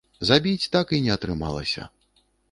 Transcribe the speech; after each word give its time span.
Забіць 0.27 0.69
так 0.75 0.93
і 0.97 1.01
не 1.07 1.11
атрымалася. 1.15 1.85